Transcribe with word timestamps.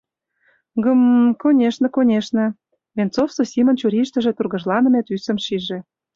Гм-м, 0.83 1.35
конешне, 1.41 1.87
конешне,— 1.95 2.45
Венцов 2.95 3.29
Зосимын 3.35 3.75
чурийыштыже 3.79 4.31
тургыжланыме 4.33 5.01
тӱсым 5.07 5.37
шиже. 5.45 5.77